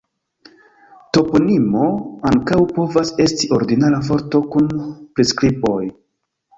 [1.17, 1.83] Toponimo
[2.31, 4.75] ankaŭ povas esti ordinara vorto kun
[5.17, 5.83] priskriboj.